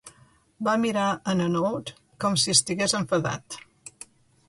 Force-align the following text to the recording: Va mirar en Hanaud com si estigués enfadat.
Va 0.67 0.73
mirar 0.85 1.03
en 1.35 1.45
Hanaud 1.45 1.93
com 2.25 2.41
si 2.47 2.57
estigués 2.57 3.01
enfadat. 3.05 3.63